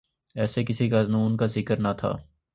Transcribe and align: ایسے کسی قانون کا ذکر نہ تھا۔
ایسے 0.35 0.63
کسی 0.63 0.89
قانون 0.89 1.37
کا 1.37 1.45
ذکر 1.45 1.77
نہ 1.79 1.93
تھا۔ 1.97 2.11